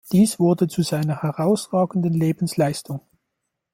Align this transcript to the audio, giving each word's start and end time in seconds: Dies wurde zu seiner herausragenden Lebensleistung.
Dies 0.11 0.39
wurde 0.39 0.67
zu 0.67 0.81
seiner 0.81 1.21
herausragenden 1.21 2.13
Lebensleistung. 2.13 3.01